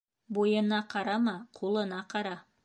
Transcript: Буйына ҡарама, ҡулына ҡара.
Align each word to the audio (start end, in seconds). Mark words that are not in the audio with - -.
Буйына 0.37 0.79
ҡарама, 0.93 1.35
ҡулына 1.61 2.01
ҡара. 2.15 2.35